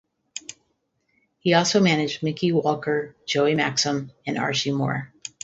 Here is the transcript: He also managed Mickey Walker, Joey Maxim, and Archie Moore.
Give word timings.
He 1.37 1.53
also 1.53 1.79
managed 1.79 2.23
Mickey 2.23 2.51
Walker, 2.51 3.15
Joey 3.27 3.53
Maxim, 3.53 4.11
and 4.25 4.35
Archie 4.39 4.71
Moore. 4.71 5.13